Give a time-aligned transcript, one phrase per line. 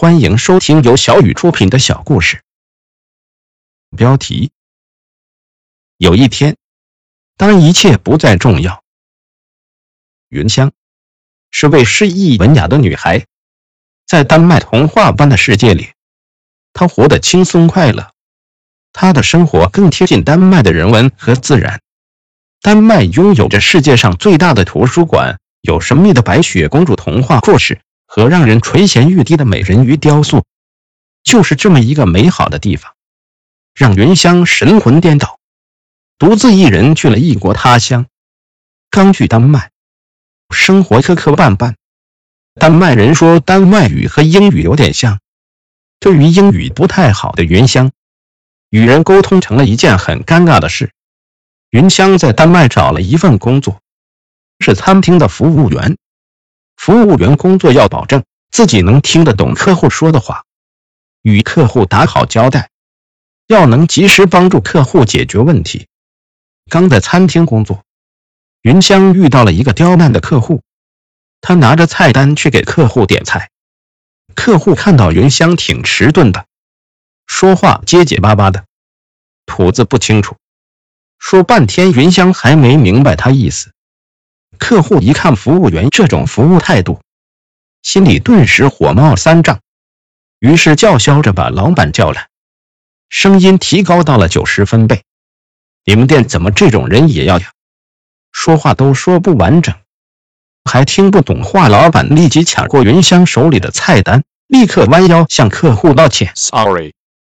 [0.00, 2.40] 欢迎收听由小雨出品的小故事。
[3.96, 4.52] 标题：
[5.96, 6.56] 有一天，
[7.36, 8.84] 当一切不再重要。
[10.28, 10.70] 云香
[11.50, 13.26] 是位诗意文雅的女孩，
[14.06, 15.88] 在丹麦童话般的世界里，
[16.72, 18.12] 她活得轻松快乐。
[18.92, 21.82] 她的生活更贴近丹麦的人文和自然。
[22.60, 27.80] 丹麦拥有着世界上最大的图书馆，有神秘的白雪公主童话故事。
[28.18, 30.44] 和让人垂涎欲滴的美人鱼雕塑，
[31.22, 32.96] 就是这么一个美好的地方，
[33.76, 35.38] 让云香神魂颠倒，
[36.18, 38.06] 独自一人去了异国他乡。
[38.90, 39.70] 刚去丹麦，
[40.50, 41.76] 生活磕磕绊绊。
[42.54, 45.20] 丹麦人说丹麦语和英语有点像，
[46.00, 47.92] 对于英语不太好的云香，
[48.68, 50.90] 与人沟通成了一件很尴尬的事。
[51.70, 53.80] 云香在丹麦找了一份工作，
[54.58, 55.96] 是餐厅的服务员。
[56.88, 60.46] 服务员工作要保证自己能听得懂客户说的话，
[61.20, 62.70] 与客户打好交代，
[63.46, 65.86] 要能及时帮助客户解决问题。
[66.70, 67.84] 刚在餐厅工作，
[68.62, 70.62] 云香遇到了一个刁难的客户，
[71.42, 73.50] 他拿着菜单去给客户点菜。
[74.34, 76.46] 客户看到云香挺迟钝的，
[77.26, 78.64] 说话结结巴巴的，
[79.44, 80.38] 吐字不清楚，
[81.18, 83.72] 说半天云香还没明白他意思。
[84.58, 87.00] 客户一看服务员这种服务态度，
[87.82, 89.60] 心里顿时火冒三丈，
[90.40, 92.28] 于是叫嚣着把老板叫来，
[93.08, 95.04] 声音提高到了九十分贝
[95.86, 97.52] ：“你们店怎么这种人也要呀？
[98.32, 99.74] 说话都说不完整，
[100.64, 106.92] 还听不懂话。”老板立即抢过云香手里的菜单，立刻弯腰向客户道歉：“Sorry,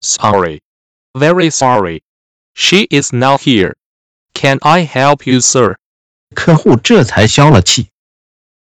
[0.00, 0.60] sorry,
[1.12, 2.02] very sorry.
[2.54, 3.74] She is now here.
[4.34, 5.76] Can I help you, sir?”
[6.32, 7.88] 客户这才消了气，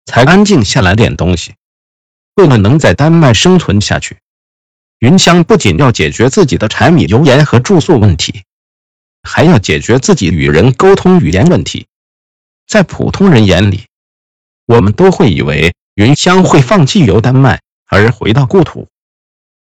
[0.06, 1.54] 才安静下来点东西。
[2.34, 4.18] 为了能在丹麦生存下去，
[4.98, 8.44] 云香不仅要解决自己的柴米油盐和住宿问题，
[9.22, 11.86] 还要解决自己与人沟通语言问题。
[12.66, 13.86] 在普通人眼里，
[14.66, 18.88] 我们都会以为云香会放弃游丹麦而回到故土，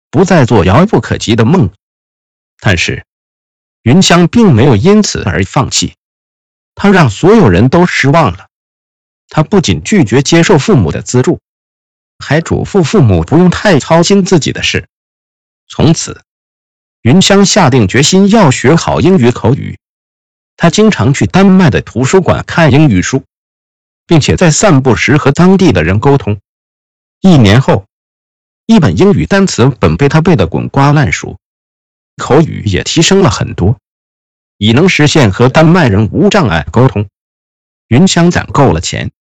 [0.09, 1.71] 不再做遥不可及的梦。
[2.59, 3.05] 但是，
[3.83, 5.93] 云香并没有因此而放弃。
[6.75, 8.47] 他让所有人都失望了。
[9.29, 11.39] 他不仅拒绝接受父母的资助，
[12.19, 14.87] 还嘱咐父母不用太操心自己的事。
[15.67, 16.21] 从此，
[17.01, 19.79] 云香下定决心要学好英语口语。
[20.57, 23.23] 他经常去丹麦的图书馆看英语书，
[24.05, 26.39] 并且在散步时和当地的人沟通。
[27.19, 27.87] 一年后，
[28.65, 31.39] 一本英语单词本被他背得滚瓜烂熟，
[32.15, 33.77] 口语也提升了很多。
[34.57, 37.07] 已能实现和丹麦人无障碍沟通。
[37.87, 39.11] 云香攒够了钱，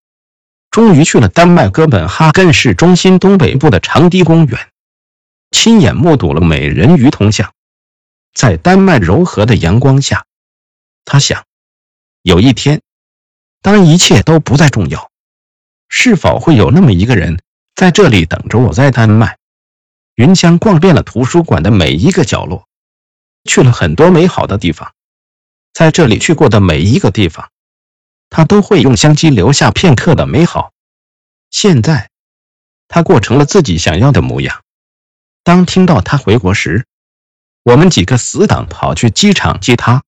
[0.71, 4.69] 终于去了丹麦哥本哈根市中心东北部的长堤公园，
[5.51, 7.53] 亲眼目睹了美人鱼铜像。
[8.33, 10.25] 在丹麦柔和的阳光下，
[11.05, 11.45] 他想：
[12.21, 12.81] 有一天，
[13.61, 15.09] 当一切都不再重要，
[15.87, 17.39] 是否会有那么一个人
[17.75, 18.73] 在这里等着我？
[18.73, 19.37] 在丹麦，
[20.15, 22.67] 云香逛遍了图书馆的每一个角落，
[23.45, 24.91] 去了很多美好的地方。
[25.75, 27.51] 在这里去过的每一个地方，
[28.29, 30.71] 他都会用相机留下片刻的美好。
[31.51, 32.09] 现在，
[32.87, 34.63] 他过成了自己想要的模样。
[35.43, 36.85] 当听到他回国时，
[37.61, 40.03] 我们几个死党跑去机场接他，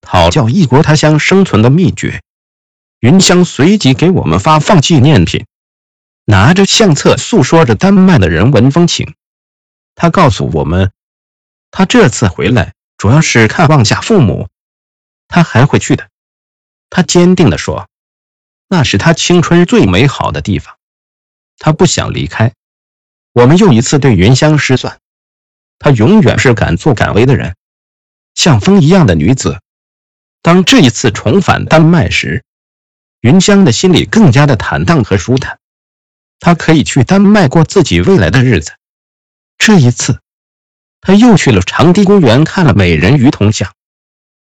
[0.00, 2.22] 讨教异国他乡生存的秘诀。
[3.00, 5.44] 云香随即给我们发放纪念品，
[6.24, 9.16] 拿着相册诉说着丹麦的人文风情。
[9.96, 10.92] 他告诉我们，
[11.72, 14.46] 他这次回来主要是看望下父母。
[15.34, 16.10] 他还会去的，
[16.90, 17.88] 他坚定地说
[18.70, 20.78] ：“那是他青春最美好的地方，
[21.58, 22.52] 他不想离开。”
[23.34, 25.00] 我们又一次对云香失算，
[25.80, 27.56] 她永远是敢作敢为的人，
[28.36, 29.60] 像风一样的女子。
[30.40, 32.44] 当这一次重返丹麦时，
[33.18, 35.58] 云香的心里更加的坦荡和舒坦，
[36.38, 38.74] 她可以去丹麦过自己未来的日子。
[39.58, 40.20] 这一次，
[41.00, 43.74] 他又去了长堤公园看了美人鱼铜像，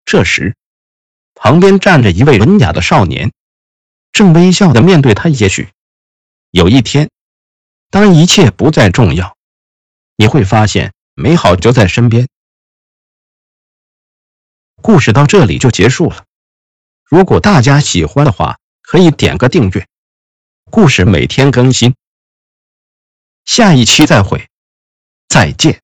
[0.05, 0.55] 这时。
[1.45, 3.31] 旁边站着一位文雅的少年，
[4.13, 5.29] 正微笑的面对他。
[5.29, 5.69] 也许
[6.51, 7.11] 有一天，
[7.91, 9.37] 当一切不再重要，
[10.17, 12.29] 你会发现美好就在身边。
[14.77, 16.25] 故事到这里就结束了。
[17.05, 19.87] 如果大家喜欢的话，可以点个订阅。
[20.71, 21.95] 故事每天更新，
[23.45, 24.49] 下一期再会，
[25.29, 25.84] 再见。